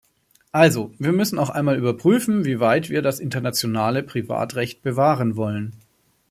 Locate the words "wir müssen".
0.97-1.37